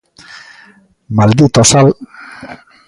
[1.15, 1.87] Maldito sal.